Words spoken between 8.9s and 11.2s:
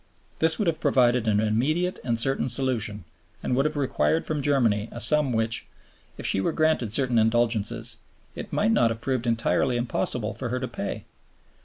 proved entirely impossible for her to pay.